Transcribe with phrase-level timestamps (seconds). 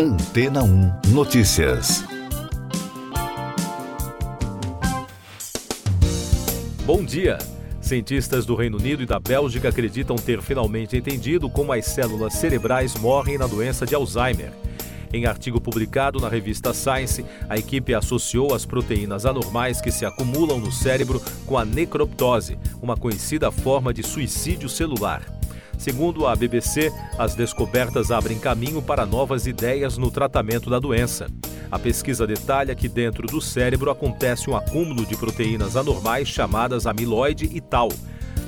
[0.00, 2.04] Antena 1 Notícias.
[6.86, 7.38] Bom dia.
[7.80, 12.94] Cientistas do Reino Unido e da Bélgica acreditam ter finalmente entendido como as células cerebrais
[12.94, 14.52] morrem na doença de Alzheimer.
[15.12, 20.60] Em artigo publicado na revista Science, a equipe associou as proteínas anormais que se acumulam
[20.60, 25.37] no cérebro com a necroptose, uma conhecida forma de suicídio celular.
[25.78, 31.28] Segundo a BBC, as descobertas abrem caminho para novas ideias no tratamento da doença.
[31.70, 37.48] A pesquisa detalha que dentro do cérebro acontece um acúmulo de proteínas anormais chamadas amiloide
[37.52, 37.90] e tal.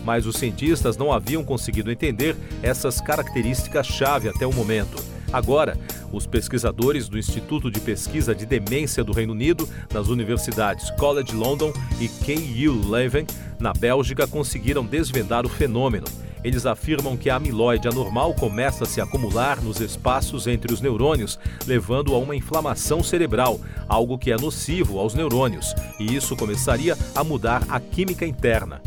[0.05, 5.01] Mas os cientistas não haviam conseguido entender essas características-chave até o momento.
[5.33, 5.79] Agora,
[6.13, 11.73] os pesquisadores do Instituto de Pesquisa de Demência do Reino Unido, nas universidades College London
[12.01, 13.25] e KU Leuven,
[13.61, 16.07] na Bélgica, conseguiram desvendar o fenômeno.
[16.43, 21.39] Eles afirmam que a amiloide anormal começa a se acumular nos espaços entre os neurônios,
[21.67, 27.23] levando a uma inflamação cerebral, algo que é nocivo aos neurônios, e isso começaria a
[27.23, 28.81] mudar a química interna.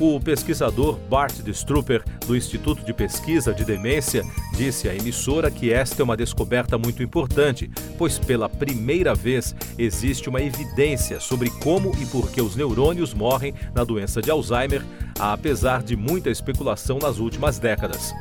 [0.00, 4.24] O pesquisador Bart Strupper, do Instituto de Pesquisa de Demência,
[4.56, 10.28] disse à emissora que esta é uma descoberta muito importante, pois pela primeira vez existe
[10.28, 14.82] uma evidência sobre como e por que os neurônios morrem na doença de Alzheimer,
[15.18, 18.12] apesar de muita especulação nas últimas décadas.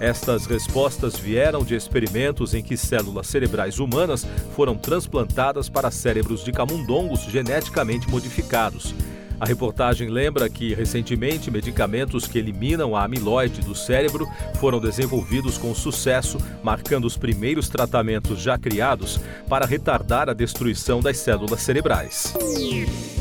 [0.00, 6.52] Estas respostas vieram de experimentos em que células cerebrais humanas foram transplantadas para cérebros de
[6.52, 8.94] camundongos geneticamente modificados.
[9.40, 15.74] A reportagem lembra que, recentemente, medicamentos que eliminam a amiloide do cérebro foram desenvolvidos com
[15.74, 19.18] sucesso, marcando os primeiros tratamentos já criados
[19.48, 22.34] para retardar a destruição das células cerebrais.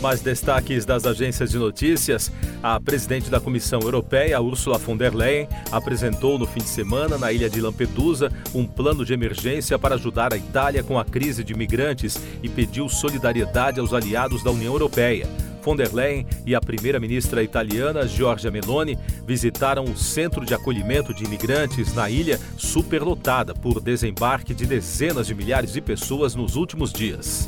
[0.02, 2.30] Mais destaques das agências de notícias:
[2.62, 7.32] a presidente da Comissão Europeia, Ursula von der Leyen, apresentou no fim de semana na
[7.32, 11.54] ilha de Lampedusa um plano de emergência para ajudar a Itália com a crise de
[11.54, 15.26] imigrantes e pediu solidariedade aos aliados da União Europeia
[15.62, 21.26] von der Leyen e a primeira-ministra italiana Giorgia Meloni visitaram o centro de acolhimento de
[21.26, 27.48] imigrantes na ilha, superlotada por desembarque de dezenas de milhares de pessoas nos últimos dias.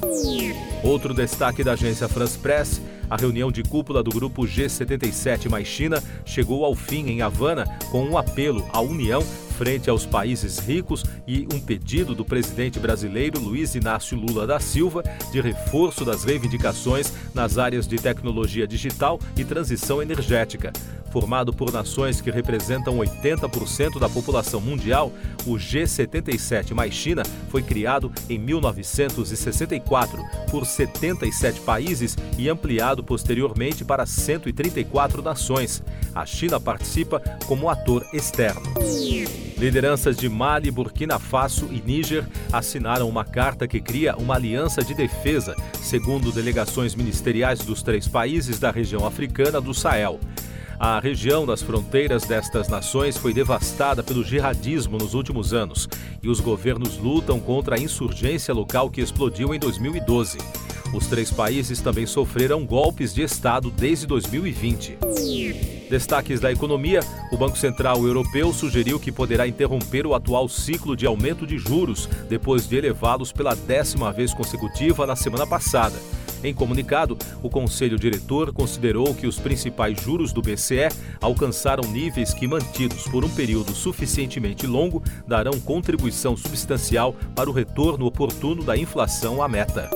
[0.84, 6.02] Outro destaque da agência France Press a reunião de cúpula do grupo G77 mais China
[6.26, 9.22] chegou ao fim em Havana com um apelo à União
[9.62, 15.04] frente aos países ricos e um pedido do presidente brasileiro Luiz Inácio Lula da Silva
[15.32, 20.74] de reforço das reivindicações nas áreas de tecnologia digital e transição energética.
[21.12, 25.12] Formado por nações que representam 80% da população mundial,
[25.46, 34.06] o G77 mais China foi criado em 1964 por 77 países e ampliado posteriormente para
[34.06, 35.84] 134 nações.
[36.16, 38.62] A China participa como ator externo.
[39.58, 44.96] Lideranças de Mali, Burkina Faso e Níger assinaram uma carta que cria uma aliança de
[44.96, 50.20] defesa, segundo delegações ministeriais dos três países da região africana do Sahel.
[50.84, 55.88] A região das fronteiras destas nações foi devastada pelo jihadismo nos últimos anos
[56.24, 60.40] e os governos lutam contra a insurgência local que explodiu em 2012.
[60.91, 64.97] Os três países também sofreram golpes de Estado desde 2020.
[65.88, 71.06] Destaques da economia: o Banco Central Europeu sugeriu que poderá interromper o atual ciclo de
[71.06, 75.96] aumento de juros depois de elevá-los pela décima vez consecutiva na semana passada.
[76.44, 82.47] Em comunicado, o Conselho Diretor considerou que os principais juros do BCE alcançaram níveis que,
[82.47, 89.41] mantidos por um período suficientemente longo, darão contribuição substancial para o retorno oportuno da inflação
[89.41, 89.90] à meta.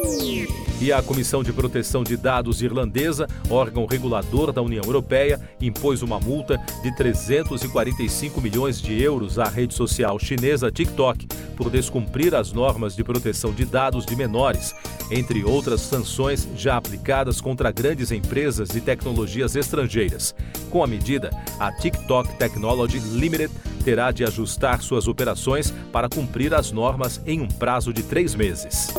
[0.82, 6.20] E a Comissão de Proteção de Dados irlandesa, órgão regulador da União Europeia, impôs uma
[6.20, 12.94] multa de 345 milhões de euros à rede social chinesa TikTok por descumprir as normas
[12.94, 14.76] de proteção de dados de menores,
[15.10, 20.36] entre outras sanções já aplicadas contra grandes empresas de tecnologias estrangeiras.
[20.70, 23.52] Com a medida, a TikTok Technology Limited
[23.86, 28.94] terá de ajustar suas operações para cumprir as normas em um prazo de três meses.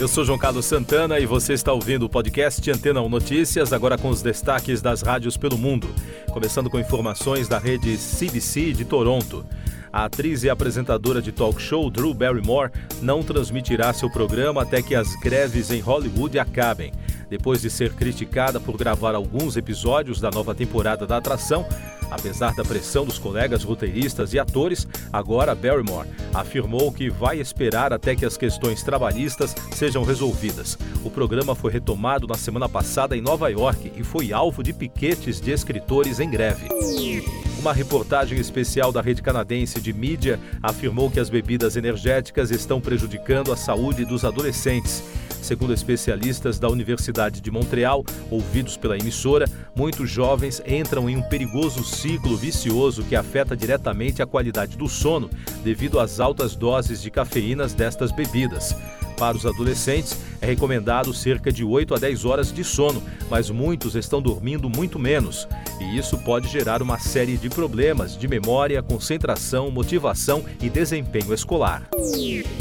[0.00, 3.98] Eu sou João Carlos Santana e você está ouvindo o podcast Antena 1 Notícias, agora
[3.98, 5.94] com os destaques das rádios pelo mundo.
[6.32, 9.44] Começando com informações da rede CBC de Toronto.
[9.92, 12.70] A atriz e apresentadora de talk show Drew Barrymore
[13.02, 16.92] não transmitirá seu programa até que as greves em Hollywood acabem.
[17.30, 21.64] Depois de ser criticada por gravar alguns episódios da nova temporada da atração,
[22.10, 28.16] apesar da pressão dos colegas roteiristas e atores, agora Barrymore afirmou que vai esperar até
[28.16, 30.76] que as questões trabalhistas sejam resolvidas.
[31.04, 35.40] O programa foi retomado na semana passada em Nova York e foi alvo de piquetes
[35.40, 36.68] de escritores em greve.
[37.60, 43.52] Uma reportagem especial da rede canadense de mídia afirmou que as bebidas energéticas estão prejudicando
[43.52, 45.02] a saúde dos adolescentes.
[45.42, 49.44] Segundo especialistas da Universidade de Montreal, ouvidos pela emissora,
[49.76, 55.28] muitos jovens entram em um perigoso ciclo vicioso que afeta diretamente a qualidade do sono
[55.62, 58.74] devido às altas doses de cafeínas destas bebidas.
[59.20, 63.94] Para os adolescentes, é recomendado cerca de 8 a 10 horas de sono, mas muitos
[63.94, 65.46] estão dormindo muito menos.
[65.78, 71.86] E isso pode gerar uma série de problemas de memória, concentração, motivação e desempenho escolar.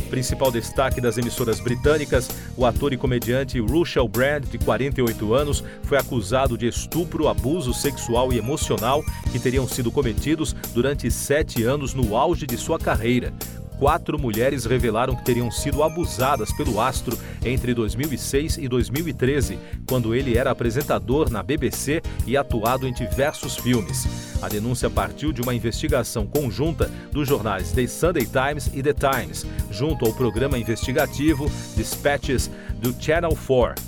[0.09, 5.97] Principal destaque das emissoras britânicas, o ator e comediante Russell Brand, de 48 anos, foi
[5.97, 9.01] acusado de estupro, abuso sexual e emocional
[9.31, 13.31] que teriam sido cometidos durante sete anos no auge de sua carreira
[13.79, 20.37] quatro mulheres revelaram que teriam sido abusadas pelo astro entre 2006 e 2013, quando ele
[20.37, 24.05] era apresentador na BBC e atuado em diversos filmes.
[24.41, 29.45] A denúncia partiu de uma investigação conjunta dos jornais The Sunday Times e The Times,
[29.71, 33.83] junto ao programa investigativo Dispatches do Channel 4.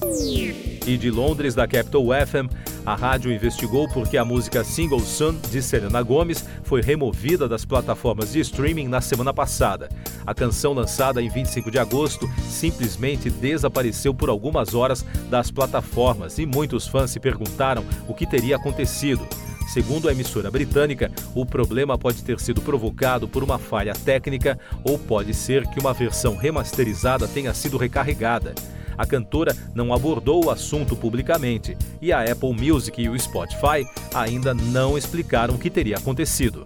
[0.86, 5.62] E de Londres, da Capital FM, a rádio investigou porque a música Single Sun de
[5.62, 9.90] Selena Gomes foi removida das plataformas de streaming na semana passada.
[10.26, 16.46] A canção lançada em 25 de agosto simplesmente desapareceu por algumas horas das plataformas e
[16.46, 19.28] muitos fãs se perguntaram o que teria acontecido.
[19.68, 24.98] Segundo a emissora britânica, o problema pode ter sido provocado por uma falha técnica ou
[24.98, 28.54] pode ser que uma versão remasterizada tenha sido recarregada.
[28.98, 34.54] A cantora não abordou o assunto publicamente e a Apple Music e o Spotify ainda
[34.54, 36.66] não explicaram o que teria acontecido.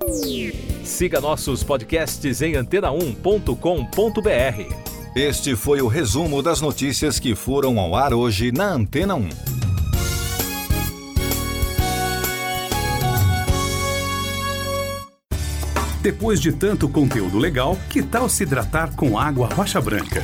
[0.83, 4.75] Siga nossos podcasts em antena1.com.br.
[5.15, 9.29] Este foi o resumo das notícias que foram ao ar hoje na Antena 1.
[16.05, 20.23] Depois de tanto conteúdo legal, que tal se hidratar com água rocha branca?